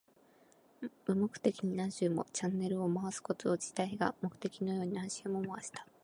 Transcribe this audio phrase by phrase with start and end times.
[1.05, 2.25] 無目的に何周も。
[2.33, 5.85] チャンネルを回すこと自体が目的のように何周も回した。